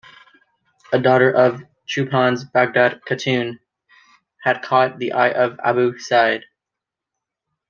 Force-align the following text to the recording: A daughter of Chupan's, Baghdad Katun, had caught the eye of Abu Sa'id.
A 0.91 0.97
daughter 0.99 1.29
of 1.29 1.61
Chupan's, 1.87 2.43
Baghdad 2.43 3.01
Katun, 3.07 3.59
had 4.43 4.63
caught 4.63 4.97
the 4.97 5.11
eye 5.11 5.29
of 5.31 5.59
Abu 5.63 5.99
Sa'id. 5.99 6.43